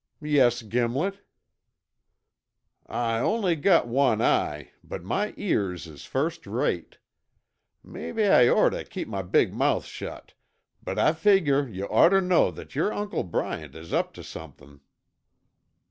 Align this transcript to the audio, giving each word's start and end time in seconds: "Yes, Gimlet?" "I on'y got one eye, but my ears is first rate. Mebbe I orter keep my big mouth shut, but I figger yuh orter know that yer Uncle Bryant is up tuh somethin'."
"Yes, 0.19 0.63
Gimlet?" 0.63 1.19
"I 2.87 3.19
on'y 3.19 3.55
got 3.55 3.87
one 3.87 4.19
eye, 4.19 4.71
but 4.83 5.03
my 5.03 5.35
ears 5.37 5.85
is 5.85 6.05
first 6.05 6.47
rate. 6.47 6.97
Mebbe 7.83 8.17
I 8.17 8.49
orter 8.49 8.83
keep 8.83 9.07
my 9.07 9.21
big 9.21 9.53
mouth 9.53 9.85
shut, 9.85 10.33
but 10.81 10.97
I 10.97 11.13
figger 11.13 11.69
yuh 11.69 11.85
orter 11.85 12.19
know 12.19 12.49
that 12.49 12.73
yer 12.73 12.91
Uncle 12.91 13.21
Bryant 13.23 13.75
is 13.75 13.93
up 13.93 14.11
tuh 14.11 14.23
somethin'." 14.23 14.81